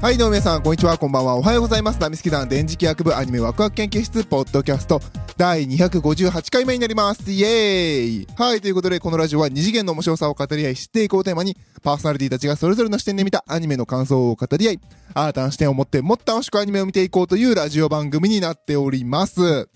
[0.00, 1.34] はいどうも皆さんこんにちはこんばんは。
[1.34, 1.98] おはようございます。
[1.98, 5.00] ナミスケ団電磁気学部アニメワクワク研究室ポッドキャスト。
[5.36, 7.32] 第258回目になります。
[7.32, 8.26] イエーイ。
[8.36, 14.80] はいということでこのラジオは二次元の面白さを語り合い知っていこうテーマにパーソナリティたちがそれぞれの視点で見たアニメの感想を語り合い
[15.14, 19.68] 新たな視点を持ってもっと楽しくアニメを見ていこうというラジオ番組になっております。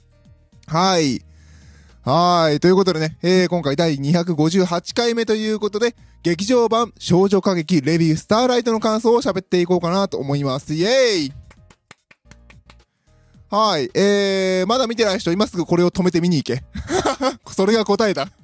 [0.69, 1.32] はい。
[2.05, 2.59] はい。
[2.59, 5.95] ということでね、えー、今回第258回目ということで、
[6.25, 10.75] 劇場版少女歌劇レビュースターライトの感想を喋っていこうかなと思います。
[10.75, 10.89] イェー
[11.29, 11.33] イ
[13.51, 13.89] はい。
[13.95, 15.57] えー、まだ見てない人、今す？
[15.57, 16.65] ぐこれを止めて見に行け。
[17.55, 18.33] それが答えだ。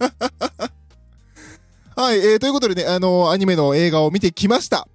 [1.96, 2.18] はい。
[2.18, 4.87] えー、ということでね、あのー、アニメの映画を見てきました。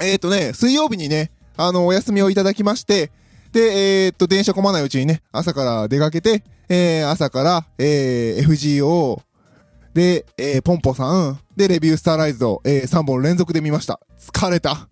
[0.00, 3.12] えっ、ー、とね、水曜日にね、あの、お休みをいただきまして、
[3.52, 9.20] で、えー、っと、電車混まないうちにね、朝から出かけて、えー、朝から、えー、FGO、
[9.94, 14.00] で、えー、ポンポさん、で、レビュースターライズを、えー、3本連続で見ました。
[14.18, 14.88] 疲れた。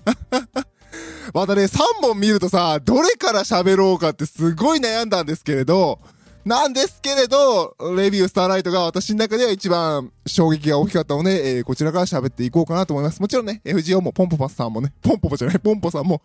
[1.34, 6.00] またね、3本見るとさ、どれから喋ろうかってすごい悩んだんですけれど、
[6.44, 13.20] なんですけれど、レビュースターライトが私の中では一番衝撃が大きかったので、えー、こちらから喋っていこうかなと思います。
[13.20, 16.22] もちろんね、FGO もポンポパスさんもね、ポンポポじゃない、ポンポさんも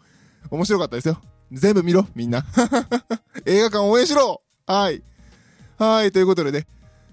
[0.51, 1.19] 面白かったですよ。
[1.51, 2.45] 全部見ろ、みんな。
[3.45, 5.03] 映画館応援しろはい。
[5.77, 6.67] はい、ということでね、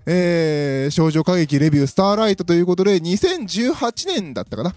[0.07, 4.75] えー、少女歌劇レビュースターライトということで、2018年だったかな。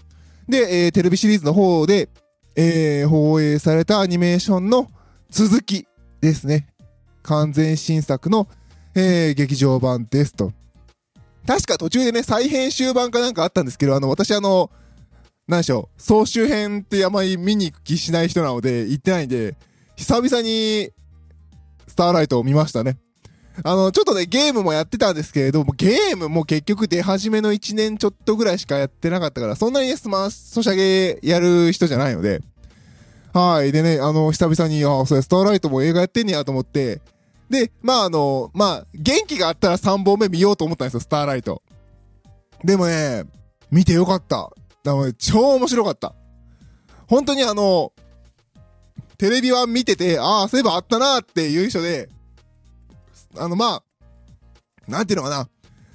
[0.48, 2.08] で、えー、テレビシリーズの方で、
[2.56, 4.90] えー、放映されたアニメーションの
[5.30, 5.86] 続き
[6.20, 6.66] ですね。
[7.22, 8.48] 完全新作の、
[8.94, 10.52] えー、劇場版ですと。
[11.46, 14.70] 確か途中でね、再編集版かなんかあったんですけど、あの、私あの、
[15.52, 19.54] 何でしょう、総集編ってあまり見に行く気しない人なので、行ってないんで、
[19.96, 20.90] 久々に、
[21.86, 22.96] スターライトを見ましたね。
[23.62, 32.40] あの、ちょっとね、ゲームもやってたんですけれども、ゲームも結局出始めの1年ちょっとぐらいしかやってなかったから、そんなにスマソシャゲやる人じゃないので、
[33.34, 33.72] はい。
[33.72, 37.02] でね、あの、久々に、ああ、それスターライトも映画やってんねやと思って、
[37.50, 41.62] で、まああの、まあ、元気があったら3本目見ようと思ったんですよ、スターライト。
[42.64, 43.24] でもね、
[43.70, 44.50] 見てよかった。
[44.82, 46.14] だから超面白かった。
[47.06, 47.92] 本当にあの、
[49.18, 52.08] テレビは見てて、ああ、そういえばあったなーっていう人で、
[53.36, 53.82] あの、まあ、
[54.88, 55.48] なんていうのかな。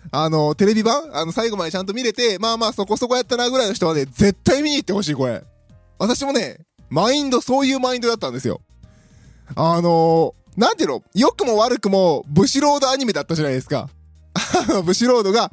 [0.10, 5.44] あの、テレビ版あの、最後までちゃんと見れて、まあまあそこそこやったなぐらいの人はね、絶対見に行ってほしい、これ。
[6.00, 6.60] 私もね、
[6.90, 8.62] マインド、そういうマインドだったんですよ。
[9.56, 11.04] あのー、なんていうの？
[11.14, 13.90] 良くも悪くも、ブシロードアニメだったじゃないですか。
[14.70, 15.52] あのブシロードが、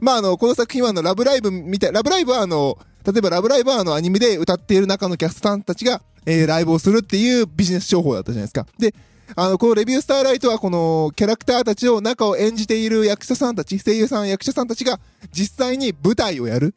[0.00, 8.66] まあ、あの、この作品はあの、ラブライブみたい、ラブライブはあの、例えばラブライブはあの、アニメで歌っている中のキャストさんたちが、えー、ライブをするっていうビジネス商法だったじゃないですか。
[8.78, 8.94] で、
[9.34, 15.00] あの、このレビュースターライトはこのキャラクターたちを中を演じている役者さんたち、声優さん、役者さんたちが
[15.32, 16.74] 実際に舞台をやる。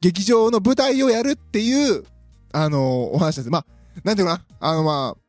[0.00, 2.04] 劇場の舞台をやるっていう、
[2.52, 3.50] あの、お話です。
[3.50, 3.66] まあ、
[4.04, 4.44] なんていうかな。
[4.60, 5.22] あの、まあ、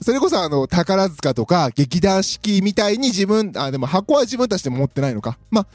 [0.00, 5.38] それこそあの、宝塚とか劇団四季みたいに自分、あ、でも箱は自分たちでも持ってないのか。
[5.50, 5.66] まあ、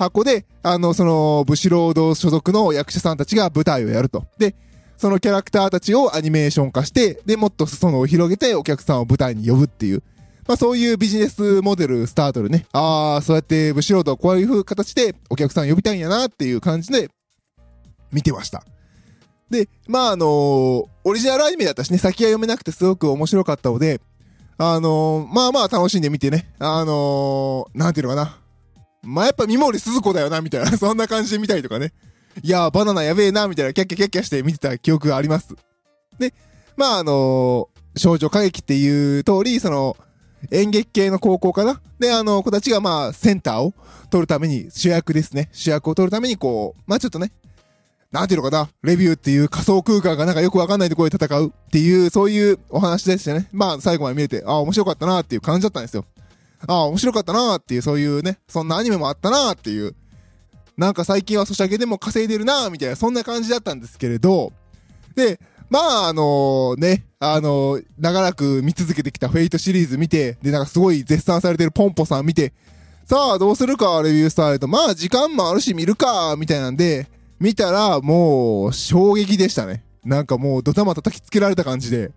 [0.00, 4.24] 箱で、あの、その、武士労働所属の役者さんたちが舞台をやると。
[4.38, 4.56] で、
[4.96, 10.02] そのキャラクターたちをアニメーション化して、で、もっと裾野を広げてお客さんを舞台に呼ぶっていう。
[10.48, 17.10] まあそういうビジネスモデルスタートでね、ああ、そうやって武士労働こういう形でお客さん呼びたいんやなっていう感じで
[18.10, 18.64] 見てました。
[19.50, 24.00] で、まああのー、オリジナルアニメだったしね、先は読めなくてすごく面白かったので、
[24.56, 28.39] あのー、まあまあ楽しんで見てね、あのー、なんていうのかな。
[29.02, 31.92] まあ、やっぱ三森鈴子だよな、みたいな、 そんな感じで見たりとかね。
[32.42, 35.54] いやー、バナナやべえな、みたいな、キャッキャキャッキャして見てた記憶があります。
[36.18, 36.34] で、
[36.76, 39.96] まあ、あのー、少女歌劇っていう通り、その、
[40.50, 43.74] 演劇系の高校かなで、あの、子たちがまあ、センターを
[44.10, 45.50] 取るために、主役ですね。
[45.52, 47.32] 主役を取るために、こう、まあちょっとね、
[48.10, 53.48] なんていうのかな、レビューっていう仮想空間がなんかよくわかんないところで戦うっていう、そういうお話でしたね。
[53.52, 56.04] まあ、最後まで見れて、ああ、面白かったなっていう感じだったんですよ。
[56.66, 59.94] ああ、面白かったなーっていう、そういうね、そんなアニメもあったなーっていう、
[60.76, 64.52] なんか最近はソシャゲでも稼いでるなーみたいな、そんな感じだったんですけれど、
[65.14, 72.52] で、まあ、あの、ね、あの、長らく見続けてきたフェイトシリーズ見て、で、なんかすごい絶賛されてるポンポさん見て、
[73.04, 77.08] さあ、どうするか、レビュースターと、まあ、時間もあるし見るか、みたいなんで、
[77.38, 79.84] 見たら、もう、衝撃でしたね。
[80.04, 82.10] なんかもう、ドタマ叩きつけられた感じで、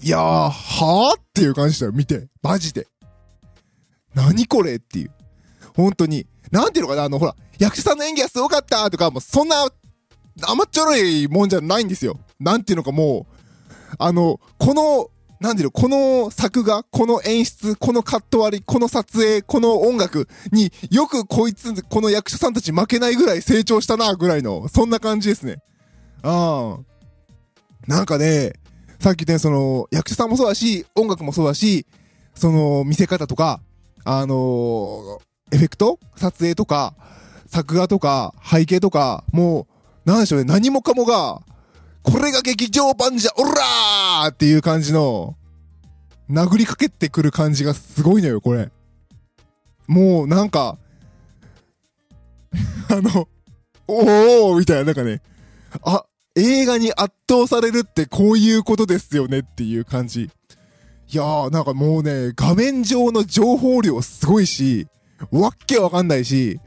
[0.00, 2.28] いやー、はぁっていう感じだよ、見て。
[2.42, 2.86] マジで。
[4.14, 5.10] 何これっていう。
[5.74, 6.26] 本当に。
[6.50, 9.68] なんていうのかな、あの、ほら、役者さんの演技がすごかったとか、もうそんな、
[10.42, 12.18] 甘っちょろいもんじゃないんですよ。
[12.38, 15.10] なんていうのかもう、あの、この、
[15.40, 25.58] なんていうの、この作画、この演出、このカット割り、この撮影、この音楽によくこいつ、この役者さんたち負けないぐらい成長したな、ぐらいの、そんな感じですね。
[26.22, 26.88] ああ。
[27.86, 28.54] なんかね、
[29.00, 31.86] さっき言ったようにその、役者さんもそうだし、音楽もそうだし、
[32.34, 33.60] その、見せ方とか、
[34.10, 36.94] あのーエフェクト撮影とか、
[37.46, 39.66] 作画とか、背景とか、も
[40.06, 41.40] う、なんでしょうね、何もかもが、
[42.02, 45.36] これが劇場版じゃ、おらーっていう感じの、
[46.30, 48.70] 殴りかけてくる感じがすごいのよ、これ。
[49.86, 50.76] もう、なんか、
[52.90, 53.26] あの、
[53.86, 55.22] おーみたいな、なんかね、
[55.82, 60.30] あ、映画に圧倒されるってこういうことですよねっていう感じ。
[61.10, 64.86] いやー、なんかもうね、画面上の情報量すごいし、
[65.30, 66.60] わっけわかんないし、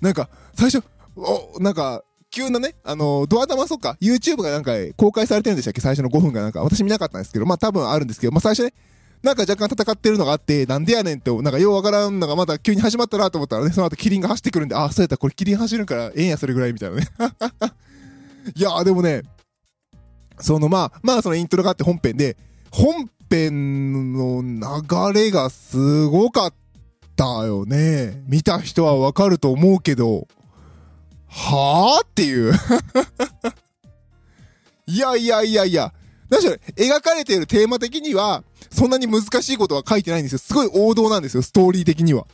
[0.00, 0.84] なんか、最初、
[1.16, 5.80] お、なんか、急なね、あの、ドア玉そっか、YouTube がなんか公開されてるんでしたっけ？
[5.80, 8.74] 最初の5分がなんか、私見なかったんですけど、まあ多分あるんですけど、まあ最初ね、
[9.22, 17.06] なんか若干戦ってるのがあって、なんでやねんって、なんかようわからんのがまた急に始まったなと思ったらね、その後キリンが走ってくるんで、あ、そうやったらこれキリン走るからええんや、それぐらいみたいなね。
[18.54, 19.22] いやーでもね、
[20.38, 22.36] そのまあ、まあそのイントロがあって本編で、
[22.70, 26.54] 本編の流れがすごかっ
[27.16, 28.22] たよね。
[28.26, 30.26] 見た人はわかると思うけど、
[31.28, 32.06] はぁ？
[32.06, 32.52] っていう。
[34.88, 35.92] いやいやいやいや。
[36.28, 40.38] 何しろ、描かれているテーマ的には、そんなに難しいことは書いてないんですよ。
[40.38, 42.26] すごい王道なんですよ、ストーリー的には。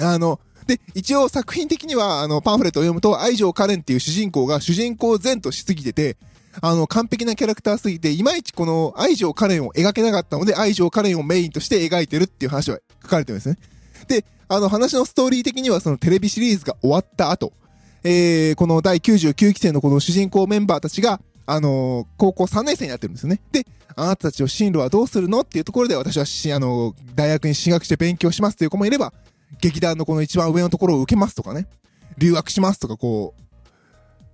[0.00, 6.18] あの、で、一応作品的には、あの、パンフレットを読むと、愛情カレンっていう主人公が主人公前としすぎてて、
[6.60, 13.58] あの、完璧なキャラクターすぎて、いまいちこの愛情カレンを描けなかったので、愛情カレンをメインとして描いてるっていう話は書かれてるんですね。
[14.08, 17.52] で、あの話のストーリー的にはそのテレビシリーズが終わった後、
[18.02, 23.40] えー、この第99期生のこの主人公メンバーたちが、あのー高校3年生になってるんですね。
[23.52, 29.12] で、あなたたちの進路はどうするのっていうところで私はし、あのー大学に進学して勉強しますという子もいれば、
[29.60, 31.66] 劇団のこの一番上のところを受けますとかね、
[32.16, 33.42] 留学しますとかこう、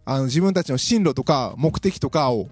[0.04, 2.48] あの、自分たちの進路とか目的とかを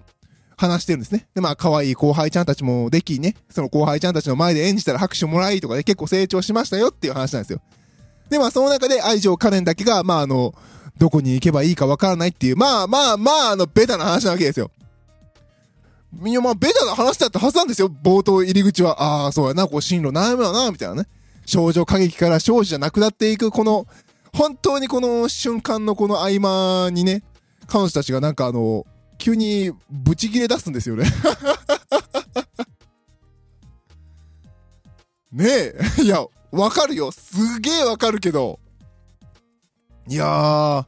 [0.57, 1.27] 話してるんですね。
[1.33, 7.61] で、まあ、可愛い後輩ちゃんたちもできね、その後輩ちゃんたちの前で演じたら拍手もらいとかで結構成長しましたよっていう話なんですよ。
[8.29, 10.53] で、まあ、その中で愛情カレンだけが、まあ、あの、
[10.97, 14.71] どこに行けばいいかわからないっていう、まあまあまあ、あの、ベタな話なわけですよ。
[16.23, 17.89] いや、まあ、ベタな話だったはずなんですよ。
[17.89, 21.07] 冒頭入り口は、ああ、そうやな、こう、進路悩むよな、みたいなね。
[21.45, 23.87] 少女歌劇から少女じゃなくなっていく、この、
[24.33, 27.23] 本当にこの瞬間のこの合間にね、
[27.67, 28.85] 彼女たちがなんかあの、
[29.17, 31.05] 急にブチ切れ出すんですよね。
[35.31, 35.75] ねえ。
[36.03, 37.11] いや、わかるよ。
[37.11, 38.59] すげえわかるけど。
[40.07, 40.85] いや。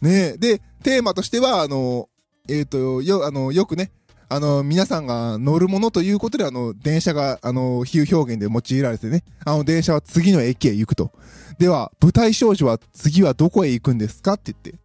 [0.00, 0.38] ねえ。
[0.38, 2.08] で、テーマとしては、あの、
[2.48, 3.92] えっ、と、よ、あの、よくね、
[4.28, 11.12] あの、皆さんが乗るものということで、あの、電車が、あの、比喩表現で用いられてね、あの、電車は次の駅へ行くと。
[11.58, 14.81] では、舞台少女は次はどこへ行くんですかって言って。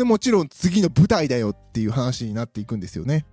[0.00, 3.26] で、もちろん次の舞台だよっていう話になっていくんですよね。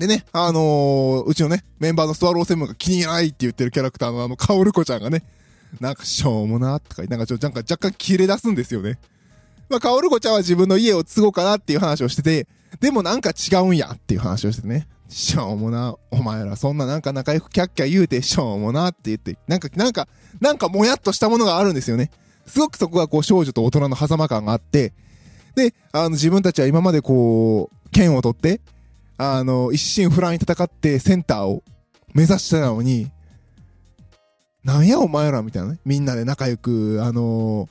[0.00, 5.22] でね、あのーうちのね、メンバーのスワローセブンが気に入らないって言ってるキャラクターのあの、カオルコちゃんがね、
[5.80, 8.98] なんかしょうもなとか、なんかちょ、なんか若干切れ出すんですよね。
[9.68, 12.48] まあ、カオルコちゃんは自分の家を継ごうかなっていう話をしてて、
[12.80, 14.88] でもなんか違うんやっていう話をしてね。
[15.08, 20.08] しょうもな、お前らそんななんか仲良くキャッキャ言うて、しょうもなって言って、なんか、なんか、
[20.40, 22.10] なんかもやっとしたものがあるんですよね。
[22.44, 24.92] すごくそこがこう少女と大人の狭間感があって、
[25.54, 28.60] で、あの自分たちは今までこう、剣を取って、
[29.16, 31.62] あの、一心不乱に戦ってセンターを
[32.12, 33.10] 目指してたのに、
[34.64, 35.78] なんやお前らみたいなね。
[35.84, 37.68] みんなで仲良く、あの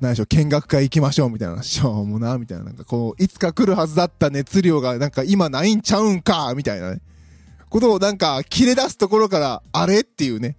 [0.00, 7.00] 何でしょう、見学会行きましょうみたいな、しょうもな、みたいな、なんかこう、いつか来るはずだった熱量が、なんか今ないんちゃうんか、みたいなね。
[7.70, 10.56] ことをなんか、切れ出すところから、あれっていうね。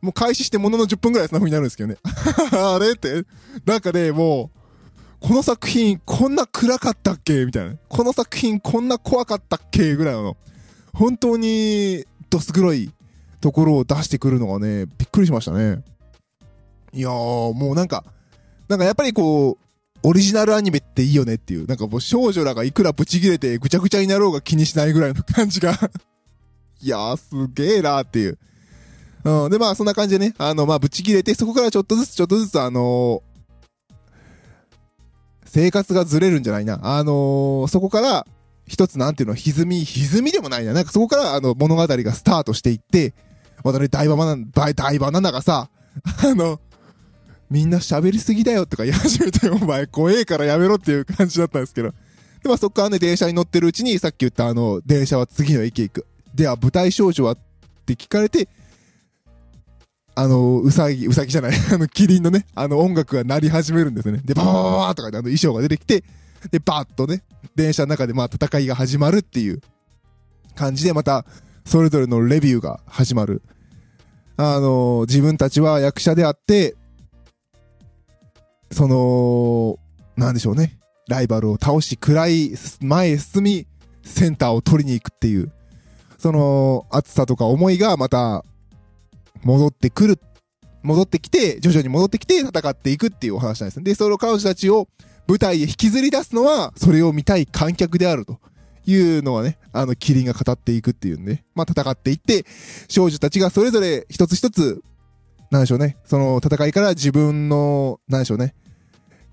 [0.00, 1.96] もう開始してものの10分くらいそんな風になるんですけどね。
[2.52, 3.24] あれって、
[3.66, 4.61] なんかね、もう、
[5.22, 7.44] この作品こんな暗かったっけ？
[7.46, 7.76] みたいな。
[7.88, 9.94] この作品こんな怖かったっけ？
[9.94, 10.36] ぐらいの、
[10.92, 12.90] 本当に、どす黒い
[13.40, 15.84] ところを出してくるのがね、びっくりしましたね。
[16.92, 18.04] いやー、もうなんか、
[18.68, 19.64] なんかやっぱりこう、
[20.02, 25.72] オリジナルアニメっていいよねっていう、なんかもう少女らがいくらブチ切れてぐちゃぐちゃになろうが気にしないぐらいの感じが
[26.82, 28.38] いやー、すげーなーっていう。
[29.24, 33.22] うん、で、まあそんな感じでね、あの、まあブチ切れて、そこからちょっとずつちょっとずつあの
[35.54, 36.80] 生活がずれるんじゃないな。
[36.82, 38.26] あのーそこから、
[38.66, 40.72] 一つなんていうの、歪み、歪みでもないな。
[40.72, 43.12] なんかそこからあの物語がスタートしていって、
[43.62, 45.68] またね、大バナナ、大大バナナがさ、
[46.24, 46.58] あの、
[47.50, 51.90] みんな喋りすぎだよとか言い始めて、お前怖えからやめろっていう感じだったんですけど。
[51.90, 56.06] で、まあそこからね、電車に乗ってるうちに、さっき言ったあの、電車は次の駅へ行く。
[56.34, 57.32] では、舞台少女は？
[57.32, 57.38] っ
[57.84, 58.48] て聞かれて、
[60.14, 64.20] あの、うさぎ、うさぎじゃない、 あの、キリンのね、あの音楽が鳴り始めるんですね。
[64.24, 66.04] で、バババババーとかであの衣装が出てきて、
[66.50, 67.22] で、バーッとね、
[67.54, 69.60] 電車の中でまあ戦いが始まるっていう
[70.54, 71.24] 感じで、また、
[71.64, 73.42] それぞれのレビューが始まる。
[74.36, 76.74] あの、自分たちは役者であって、
[78.70, 79.78] その、
[80.16, 80.78] なんでしょうね。
[81.08, 83.66] ライバルを倒し、暗い前へ進み、
[84.02, 85.52] センターを取りに行くっていう、
[86.18, 88.44] その熱さとか思いがまた
[89.42, 90.18] 戻ってくる、
[90.82, 93.84] 戻ってきて、徐々に戻ってきて戦っていくっていうお話なんですね。
[93.84, 94.88] で、その彼女たちを
[95.28, 98.38] 舞台へ引きずり出すのは、それを見たい観客であると
[98.86, 102.44] いうのはね、あの、キリンが語っていくっていうんで、まあ戦っていって、
[102.88, 104.82] 少女たちがそれぞれ一つ一つ、
[105.50, 108.54] なんでしょうね、その戦いから自分の、なんでしょうね、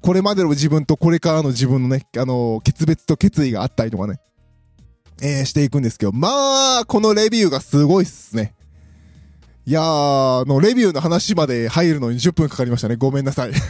[0.01, 4.19] これまでの自分とこれからの自分のね、あの、決別と決意があったりとかね、
[5.21, 8.53] えー、していくんですけど、まあ、このレビューがすごいっすね。
[9.69, 12.95] いやー、の、レビューの話まで入るのに10分かかりましたね。
[12.95, 13.51] ごめんなさい。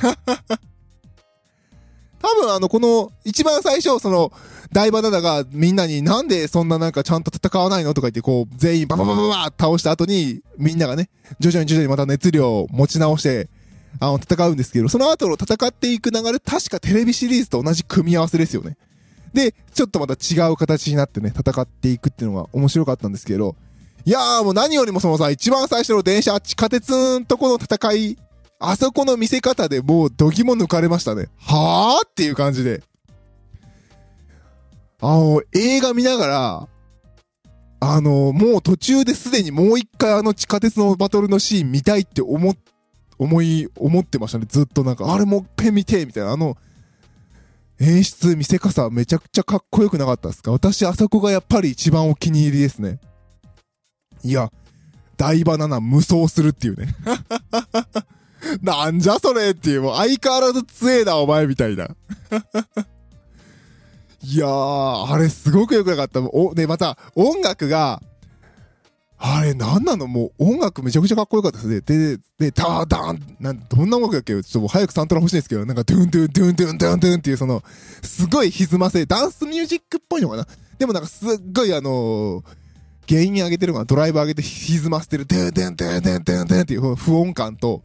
[2.22, 4.32] 多分あの、この、一番最初、その、
[4.72, 11.10] 大バナナがみんなになんでそんななんかちゃんと戦わないのとか言って、こう、全員バババババ倒した後に、みんながね、
[11.42, 13.50] 徐々に徐々にまた熱量を持ち直して、
[14.00, 18.78] あの、戦うんですけど、その後の戦っていく流れ、確かテレビシリーズと同じ組み合わせですよね。
[19.34, 23.58] で、ちょっとまた違う形になってね、戦っていくっていうのが面白かったんですけど、
[24.06, 28.18] いやーもう何よりもそのさ、一番最初の電車、地下鉄んとこの戦い、
[28.60, 31.28] あそこの見せ方でもう度肝抜かれましたね。
[31.38, 32.84] はーっていう感じで。
[35.02, 36.68] あの、映画見ながら、
[37.82, 42.54] あの、もう途中ですでにもう一回あの地下鉄のバトルのシーン見たいって思
[43.18, 44.46] 思い、思ってましたね。
[44.50, 46.32] ずっとなんか、あれもう一回見てみたいな。
[46.32, 46.58] あの、
[47.80, 50.52] 演出、見せ方、めちゃくちゃかっこよくなかったですか？
[50.52, 53.00] 私、あそこがやっぱり一番お気に入りですね。
[54.24, 54.52] いや、
[55.18, 56.96] 大バナナ無双するっていうね。
[58.64, 61.90] なんじゃそれっていう、もう相変わらず強えな、お前みたいな。
[64.24, 66.22] いやー、あれすごく良くなかった。
[66.22, 68.02] お、で、また、音楽が、
[69.22, 70.08] あれ、なんなの？
[70.08, 71.82] もう音楽めちゃくちゃかっこよかったですね。
[71.82, 74.32] で、で、ターダンなん、どんな音楽だっけ？
[74.32, 77.62] ちょっともう早くサントラ欲しいんですけど、なんかドゥンドゥンドゥンドゥンドゥンドゥンっていうその、
[78.02, 80.48] すごい歪ませ、ダンスミュージックっぽいのかな？
[80.78, 82.44] でもなんかすっごいあのー、
[83.10, 87.82] 原因上げてるのかなドライバー上げて歪ませてる、ドゥンドゥンドゥンドゥンドゥンドゥンっていう不音感と、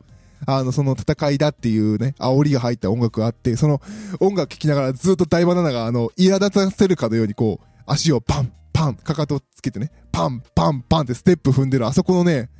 [0.47, 3.81] あの、その戦いだっていうね、煽りが入った音楽があって、その
[4.21, 12.51] 音楽聴きながらずっと大バナナがあの、苛立たせるかのようにこう、足をパン、パン、かかとつけてね、パン、パン、パンってステップ踏んでる、あそこのね、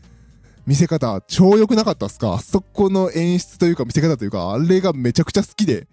[0.67, 2.33] 見せ方、超良くなかったっすか？
[2.33, 5.87] あそこの演出というか見せ方というか、あれがめちゃくちゃ好きで、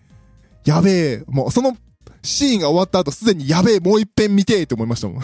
[0.64, 1.76] やべえ、もうその
[2.24, 5.22] シーンが終わった後すでにやべえ、もう一遍見てえって思いましたもん。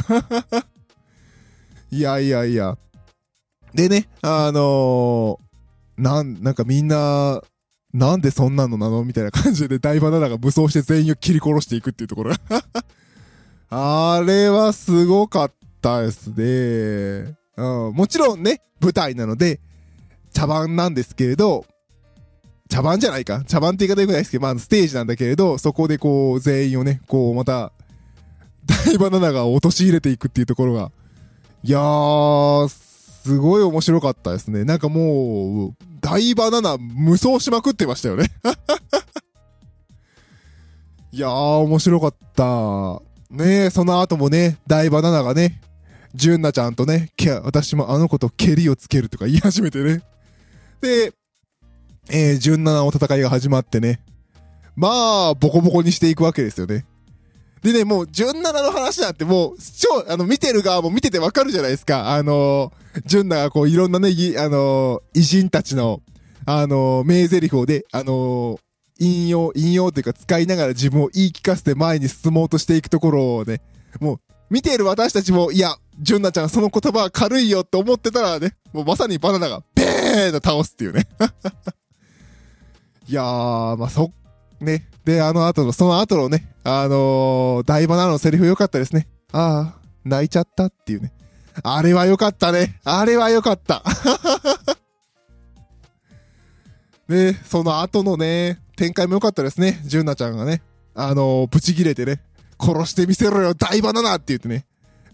[1.91, 2.77] いやいやいや。
[3.73, 7.41] でね、あのー、なん、なんかみんな、
[7.93, 12.33] なんでそんなのなのみたいな感じで大バナナが武装して全員を切り殺していくっていうところ
[13.69, 17.35] あれはすごかったですね。
[17.57, 19.59] うん、もちろんね、舞台なので、
[20.31, 21.65] 茶番なんですけれど、
[22.69, 27.71] 茶番じゃないか茶番って言い方よくないですけど、まあ、ステージなんだけれど、そこでこう、全員をね、こう、また、
[28.85, 30.91] 大バナナが陥れていくっていうところが、
[31.67, 34.63] いやー、すごい面白かったですね。
[34.63, 38.31] なんかもう、大バナナ無双しまくってましたよね。
[41.11, 43.01] いやー、面白かった。
[43.29, 45.59] ねえ、その後もね、大バナナがね、
[46.15, 47.11] 純奈ちゃんとね、
[47.43, 50.03] 私もあの子と蹴りをつけるとか言い始めてね。
[50.79, 51.11] で、
[52.09, 53.99] えー、純奈の戦いが始まってね。
[54.77, 54.87] ま
[55.31, 56.85] あ、ボコボコにしていくわけですよね。
[57.63, 62.13] でね、もう、純奈の話なんてもう、超、あの、見てる側も見ててわかるじゃないですか。
[62.13, 66.01] あのー、純奈がこう、いろんなね、あのー、偉人たちの、
[66.45, 68.59] あのー、名台詞をで、あの
[68.99, 73.61] 引用、引用というか使いながら自分を言い聞かせて前に進もうとしていくところをね、
[73.99, 81.07] もう、見ている私たちも、いや、純奈ちゃんその言葉は軽いよって思ってたらね、もうまさにバナナが、ベーンと倒すっていうね。
[83.09, 84.11] いやー、まあ、そ、
[84.59, 84.87] ね。
[85.05, 89.07] で、あの後の、その後のね、あのー、大バナのセリフ良かったですね。
[89.31, 91.13] ああ、泣いちゃったっていうね。
[91.63, 92.79] あれは良かったね。
[92.83, 93.83] あれは良かった。
[97.07, 99.79] ね、その後のね、展開も良かったですね。
[99.85, 100.61] 純奈ちゃんがね、
[100.93, 102.21] あのー、ブチ切れてね、
[102.59, 104.65] 殺してみせろよ、大バナナって言ってね。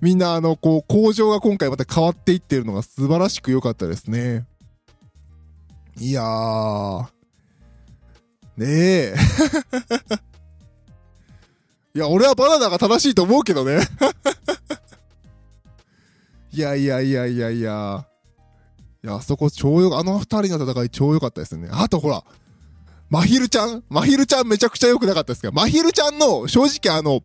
[0.02, 4.46] みんな、あの、こう、工場が今回また変わっていってるのが素晴らしく良かったですね。
[5.98, 7.06] いやー。
[8.58, 9.16] ねえ。
[11.96, 13.80] いや、俺はバナナが正しいと思うけどね。
[16.52, 18.06] いやいやいやいやいや。
[19.04, 21.68] いや、あそこ超よ、あの二人の戦い超良かったですね。
[21.72, 22.24] あとほら、
[23.10, 23.84] まひるちゃん？
[23.90, 25.52] まひるちゃんめちゃくちゃ良くなかったですか？
[25.52, 27.22] まひるちゃんの、正直あの、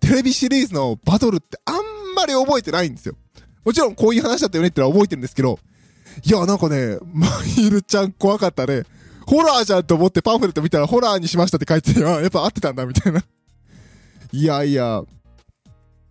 [0.00, 1.74] テレビシリーズのバトルってあん
[2.14, 3.14] まり覚えてないんですよ。
[3.64, 5.58] もちろんこういう話だったよねってのは覚えてるんですけど、
[6.24, 8.82] いや、なんかね、まひるちゃん怖かったね。
[9.26, 13.22] ホラーじゃんと思ってパンフレット見たらホラーにしましたって書いてて、やっぱ合ってたんだみたいな。
[14.32, 15.02] いやいや、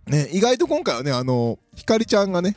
[0.07, 2.55] ね、意外と今回はね、あの、ひかりちゃんがね、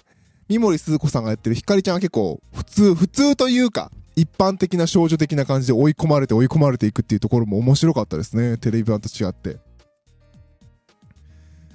[0.48, 8.58] 三森鈴子さんがやってるひかりちゃんは結構普通、普通というか、一般的な少女的な感じで追い込まれて追い込まれていくっていうところも面白かったですね。
[8.58, 9.58] テレビ版と違って。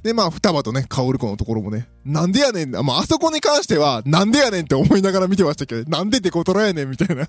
[0.03, 7.27] で、まあ、双葉とね、カオルコのところもね、なんでやねん、まあ、あそこに関しては、なんでやねんって思いながら見てましたけど、なんでってことやねん、みたいな。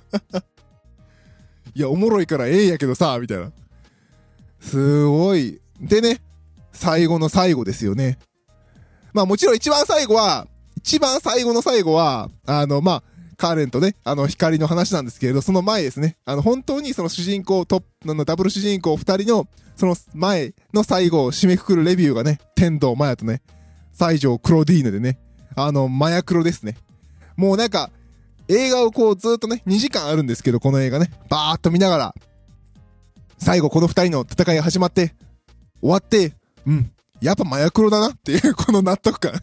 [1.75, 3.53] いや、おもろいからええやけどさ、みたいな。
[4.61, 5.61] すごい。
[5.81, 6.21] でね、
[6.73, 8.19] 最後の最後ですよね。
[9.12, 10.47] まあもちろん一番最後は、
[10.77, 13.03] 一番最後の最後は、あの、まあ、
[13.37, 16.17] カーレンとね、あの、光の話なんですけれど、その前ですね。
[16.27, 23.43] あの、本当にその主人公、トップ、のダブル主人公二人の、その前の最後を締めくくるレビューがね、天童マヤとね、
[23.93, 25.19] 西条クロディーヌでね、
[25.57, 26.77] あの、マヤクロですね。
[27.37, 27.91] もうなんか、
[28.49, 32.15] 映画をこうずっとね、2時間あるんですけど、この映画ね、バーっと見ながら、
[33.39, 35.15] 最後この二人の戦いが始まって、
[35.81, 36.35] 終わって、
[36.67, 39.43] うん、やっぱマヤクロだなっていう この納得感。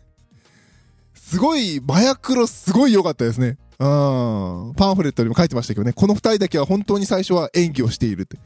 [1.15, 3.57] すごい、マヤクロすごい良かったですね。
[3.79, 4.73] うん。
[4.75, 8.39] パンフレットにも書いてましたけどね、この二人だけは本当に最初は演技をしているって。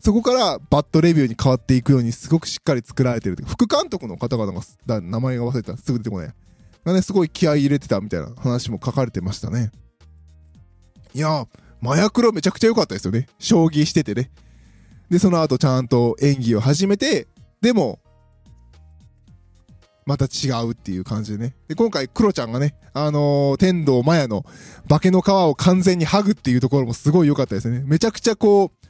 [0.00, 3.36] そこからバッドレビューに変わっていくようにすごくしっかり作られてる。
[3.46, 5.76] 副監督の方々が、だ名前が忘れた。
[5.76, 6.34] すぐ出てこない。
[6.84, 9.72] がね、すごい気合い入れてたみたいな話も書かれてましたね。
[11.18, 11.48] いや、
[11.82, 13.26] 麻薬ロめちゃくちゃ良かったですよね。
[13.40, 14.30] 将棋しててね。
[15.10, 17.26] で、その後ちゃんと演技を始めて、
[17.60, 17.98] でも、
[20.06, 21.56] また違うっていう感じでね。
[21.66, 24.44] で、今回、クロちゃんがね、あのー、天童マヤの
[24.88, 27.82] 化けの皮を完全に剥ぐっていうところもすごい良かったですね。
[27.84, 28.86] めちゃくちゃこう、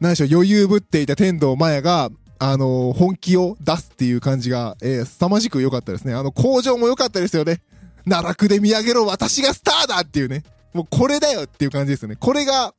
[0.00, 6.12] 何でしょう、余裕ぶっていた天童マヤが、あのー、本気を出すっていう感じが、えー、凄まじく良かったですね。
[6.12, 7.62] あの、工場も良かったですよね。
[8.04, 10.42] 奈落で見上げろ、私がスターだっていうね。
[10.72, 12.16] もうこれだよっていう感じですよね。
[12.16, 12.74] これが、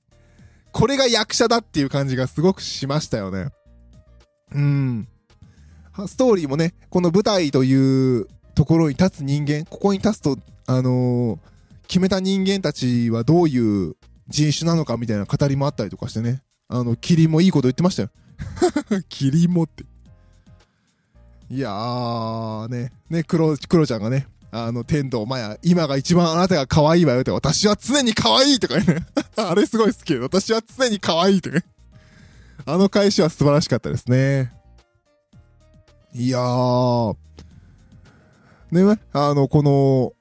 [0.72, 3.50] これが役者だっていう感じがすごくしましたよね。
[4.54, 5.08] うん。
[6.08, 11.40] ストーリーもね、この舞台というところに立つ人間、ここに立つと、あのー、
[11.88, 13.96] 決めた人間たちはどういう
[14.28, 16.44] 人種なのかみたいな語りもあったりとかしてね。
[16.68, 18.10] あの、キリンもいいこと言ってましたよ。
[19.10, 19.84] キリンもって。
[21.50, 29.06] いやー、ね、ね、クロ、クロちゃんがね、あの、天童マヤ、今が一番あなたが可愛いわよって、私は常に可愛いとかね。
[29.38, 31.60] あれすごい好きで、私は常に可愛いとか。
[32.66, 34.52] あの返しは素晴らしかったですね。
[36.14, 37.16] いやー。
[38.72, 40.14] ね、あの、この、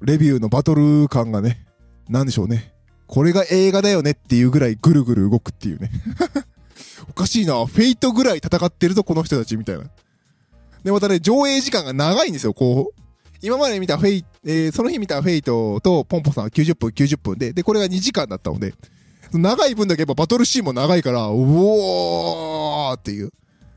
[0.00, 1.64] レヴューのバトル感がね、
[2.08, 2.72] なんでしょうね。
[3.06, 5.90] これが映画だよねっていうぐらいぐるぐる動くっていうね。
[7.08, 7.54] おかしいな。
[7.66, 9.84] Fate ぐらい戦ってるぞ、この人たち、みたいな。
[10.82, 13.01] で、またね、上映時間が長いんですよ、こう。
[13.42, 18.74] 今まで見たフェイ、えー、その日見た Fate とポンポさんは90分、90分で、で、これが2時間だったので、
[19.32, 23.30] 長い分だけやっぱバトルシーンも長いから、うおーっていう。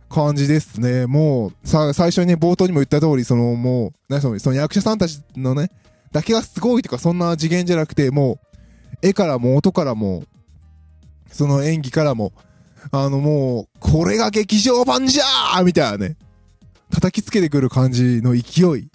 [0.08, 1.08] 感じですね。
[1.08, 5.72] もう、さ、最初にね、冒頭にも言った通り、その、もう、何その、その役者さんたちのね、
[6.12, 8.40] だけがすごいとか、そんな次元じゃなくて、も
[8.94, 10.24] う、絵からも音からも、
[11.32, 12.34] その演技からも、
[12.92, 16.18] あのもう、これが劇場版じゃーみたいなね、
[16.92, 18.88] 叩きつけてくる感じの勢い、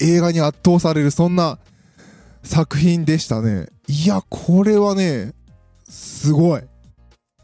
[0.00, 1.58] 映画に圧倒される、そんな
[2.42, 3.68] 作品でしたね。
[3.88, 5.32] いや、これはね、
[5.88, 6.62] すごい。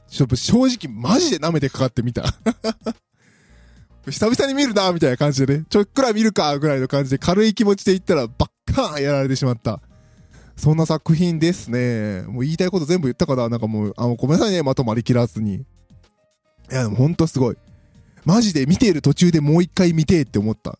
[0.09, 2.25] ちょっと正直マジで舐めてかかってみた。
[4.07, 9.81] 久々に見るなみたいな感じでね、ちょっくら見るかぐらいの感じで軽い気持ちで言ったらばっかーやられてしまった。
[10.57, 12.23] そんな作品ですね。
[12.29, 15.55] もう言いたいこと全部言ったかななんかもう、あの、ごめんなさいね、まとまりきらずに。
[15.55, 15.65] い
[16.71, 17.57] や、でもほんとすごい。
[18.25, 20.79] マジで見ている途中でもう一回見てって思った。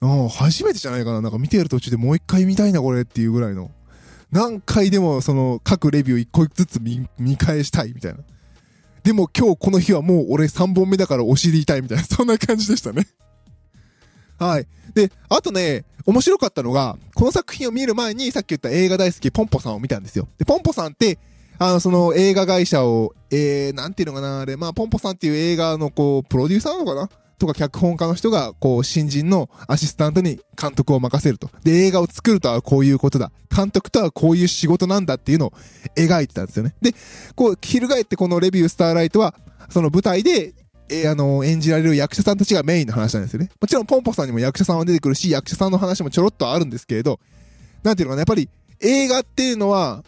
[0.00, 1.20] うん、初めてじゃないかな。
[1.20, 3.70] なんか見てる途中でもう一回見たいな、これっていうぐらいの。
[4.30, 8.18] 何回でもその各レビュー一個ずつ見見返したいみたいな。
[9.04, 13.06] でも今日この日はもう俺3本目だからお尻痛いみたいな、 そんな感じでしたね。
[14.38, 14.66] はい。
[14.94, 20.28] で、あとね、面白かったのが、この作品を見る前にさっき言った映画大好きポンポさんを見たんですよ。
[20.38, 21.18] で、ポンポさんって、
[21.58, 31.50] あの、その映画会社を、えー、なんていうのかな、あれ、まあ、ポンポさんっていう映画のこう、プロデューサーなのかなとか脚本家の人が、こう、新人のアシスタントに監督を任せると。
[31.64, 33.30] で、映画を作るとはこういうことだ。
[33.54, 35.52] 監督とはこういう仕事なんだっていうのを
[35.96, 36.74] 描いてたんですよね。
[36.80, 36.94] で、
[37.34, 39.34] こう、翻ってこのレビュースターライトは、
[39.70, 40.54] その舞台で、
[40.88, 43.50] えー、あの、演じられる役者さんたちがメインの話なんですよね。
[43.60, 47.18] もちろん、ポンポさんにも役者さんは出てくるし、役者さんの話もちょろっとあるんですけれど、
[47.82, 48.48] なんていうのかな、やっぱり、
[48.80, 50.04] 映画っていうのは、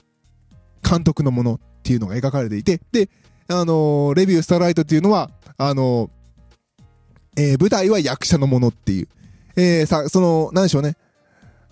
[0.89, 3.11] 監督のものっていうのが描かれていて、で、
[3.49, 6.11] あのーレビュースターライトっていうのは、あのー
[7.39, 9.09] えー舞台は役者のものっていう、
[9.57, 10.97] えーさ、その、なんでしょうね。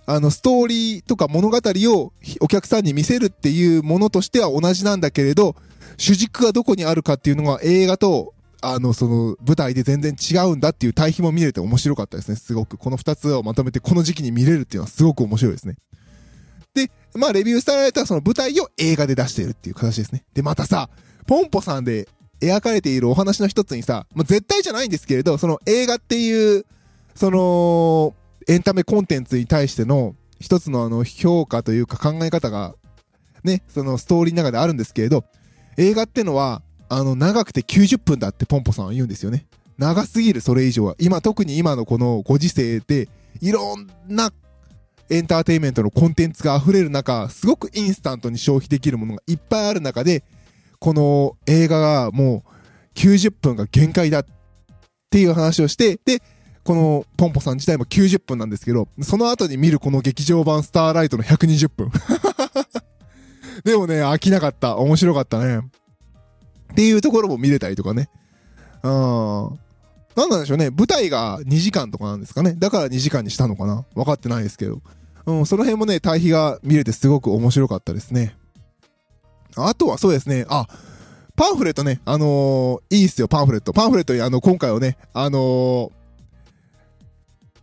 [0.06, 5.56] あの、ストーリーとか物語をお客さんに見せるっていうものとしては同じなんだけれど、
[5.98, 12.36] 主軸がどこにあるかっていうのが映画と、あの、その、舞台で全然違うんだっていう対比も見れて面白かったですね。
[12.36, 12.78] すごく。
[12.78, 15.76] この二つをまとめてこの時期に見れるっていうのはすごく面白いですね。
[16.74, 20.24] で、まあ、レビュースターライトはその舞台を映画で出しているっていう形ですね。
[20.34, 20.88] で、またさ、
[21.26, 22.08] ポンポさんで
[22.40, 26.64] 描かれているお話の一つにさ、まあ、絶対じゃないんですけれど、その映画っていう、
[27.14, 28.14] その、
[28.48, 32.74] エンタメコンテンツに対しての一つのあの評価というか考え方が、
[33.42, 35.24] ね、そのストーリーの中であるんですけれど、
[35.76, 39.46] 映画ってのは、あの、長くて90分だってポンポさんは言うんですよね。
[39.78, 40.94] 長すぎる、それ以上は。
[40.98, 43.08] 今、特に今のこのご時世で、
[43.40, 44.32] いろんな
[45.10, 50.24] エンターテインメントのコンテンツが溢れる中、すごくインスタントに消費できるものがいっぱいある中で、
[50.78, 54.26] この映画がもう90分が限界だっ
[55.10, 56.22] ていう話をして、で、
[56.64, 61.90] このポンポさん自体も90分なんですけど、その後に見るこの劇場版スターライトの120分。
[63.64, 64.76] でもね、飽きなかった。
[64.76, 65.58] 面白かったね。
[65.58, 68.08] っていうところも見れたりとかね。
[68.82, 69.58] うん。
[70.16, 70.70] なんなんでしょうね。
[70.70, 72.54] 舞台が2時間とかなんですかね。
[72.58, 74.80] だから2時間にしたのかな分かってないですけど。
[75.26, 78.36] うん、その辺もね、対比が見れてすごく面白かったですね。
[79.56, 80.46] あとはそうですね。
[80.48, 80.66] あ、
[81.36, 82.00] パンフレットね。
[82.04, 83.72] あのーいいっすよ、パンフレット。
[83.72, 85.90] パンフレットにあの、今回はね、あのー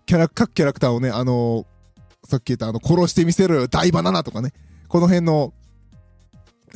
[0.06, 1.66] キャラ、各キャラクターをね、あのー
[2.26, 4.54] さっき言ったあの、殺してみせる大バナナとかね。
[4.88, 5.54] この辺の、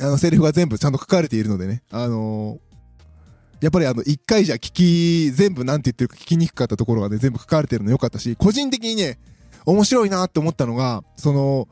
[0.00, 1.82] あの、セリフが全部ちゃんと書かれているのでね。
[1.90, 2.58] あの
[3.60, 9.18] やっぱりあの、一回じゃ聞き、全部なんて言ってるか聞きにくかったところがね、全部書かれてるの良かったし、個人的にね、
[9.66, 11.66] 面白いなって思ったのが、その、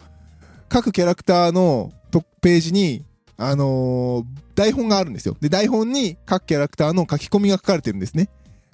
[0.69, 1.93] 各キャラクターの
[2.41, 3.05] ページに、
[3.37, 5.37] あのー台本があるんですよ。
[5.39, 8.31] で、台本に各キャラクターの書き込みが書かれてるんですね。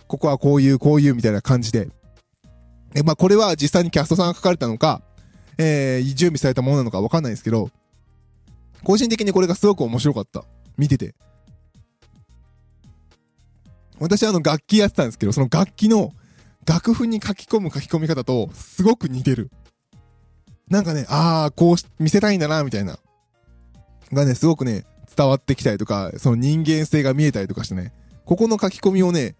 [0.07, 1.89] ここはこういう、こういうみたいな感じで。
[2.95, 5.03] で、まあ、これは実際にキャストさんが書かれたのか、
[5.59, 7.71] えー、準備されたものなのかわかんないですけど、
[8.85, 10.45] 個人的にこれがすごく面白かった。
[10.79, 11.15] 見てて。
[13.99, 16.13] 私はあの楽器やってたんですけど、その楽器の
[16.65, 19.51] 楽譜に書き込む書き込み方とすごく似てる。
[20.69, 22.99] なんかね、ああ、こうし見せたいんだな、みたいな。
[24.13, 27.93] がね、すごくね、伝わってきたりとか、その人間性が見えたりとかしてね、
[28.25, 29.35] ここの書き込みをね、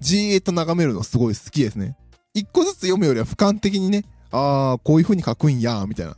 [0.00, 1.96] じーっと眺めるのすごい好きですね。
[2.32, 6.16] 一個ずつ読むよりは俯瞰的にね、ああ、こういう風に書くんや、みたいな。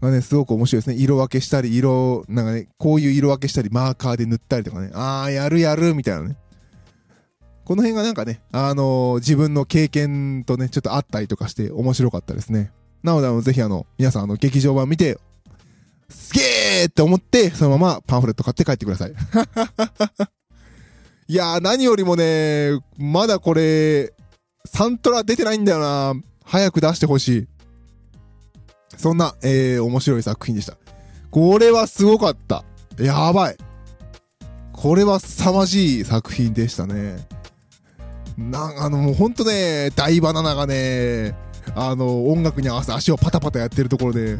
[0.00, 0.96] がね、すごく面白いですね。
[0.96, 6.36] 色分けしたり、色、なんかね、こういう色分けしたり、マーカーで塗ったりとかね、ああ、やるやる、みたいなね。
[7.64, 12.72] この辺がなんかね、あのー自分の経験とね、ちょっとあったりとかして面白かったですね。
[13.02, 15.18] なので、あの、ぜひあの、皆さんあの、劇場版見て、
[16.14, 19.12] すげーって思って、そのままパンフレット買って帰ってください。
[21.26, 24.12] いやー、何よりもね、まだこれ、
[24.64, 27.48] サントラ出てないんだよな早く出してほしい。
[28.96, 30.76] そんな、えー、面白い作品でした。
[31.30, 32.64] これはすごかった。
[32.98, 33.56] やばい。
[34.72, 37.26] これは凄まじい作品でしたね。
[38.36, 41.34] なんあの、もうほんとね、大バナナがね、
[41.74, 44.38] あの、音楽に合わせ足をパタパタやってるところで、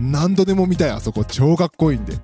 [0.00, 1.24] 何度でも見たい、あそこ。
[1.24, 2.14] 超かっこいいんで。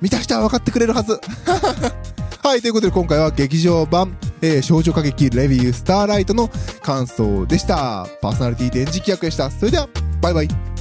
[0.00, 1.20] 見た人は分かってくれるはず。
[2.42, 6.50] はい、ということで今回は劇場版、えー少女歌劇レビュースターライトの
[6.82, 8.06] 感想でした。
[8.20, 9.50] パーソナリティ電磁気役でした。
[9.50, 9.88] それでは、
[10.20, 10.71] バイバイ。